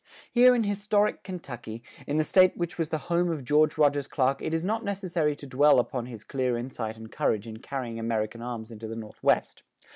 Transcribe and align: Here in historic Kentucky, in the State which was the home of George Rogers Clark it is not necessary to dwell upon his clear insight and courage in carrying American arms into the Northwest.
Here 0.31 0.55
in 0.55 0.63
historic 0.63 1.21
Kentucky, 1.23 1.83
in 2.07 2.17
the 2.17 2.23
State 2.23 2.57
which 2.57 2.79
was 2.79 2.89
the 2.89 2.97
home 3.13 3.29
of 3.29 3.43
George 3.43 3.77
Rogers 3.77 4.07
Clark 4.07 4.41
it 4.41 4.51
is 4.51 4.63
not 4.63 4.83
necessary 4.83 5.35
to 5.35 5.45
dwell 5.45 5.77
upon 5.79 6.07
his 6.07 6.23
clear 6.23 6.57
insight 6.57 6.97
and 6.97 7.11
courage 7.11 7.45
in 7.45 7.57
carrying 7.57 7.99
American 7.99 8.41
arms 8.41 8.71
into 8.71 8.87
the 8.87 8.95
Northwest. 8.95 9.61